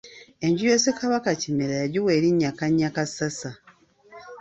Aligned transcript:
Enju 0.45 0.63
ya 0.71 0.77
Ssekabaka 0.79 1.29
Kimera 1.41 1.73
yagiwa 1.81 2.09
erinnya 2.17 2.51
Kannyakassasa. 2.59 3.49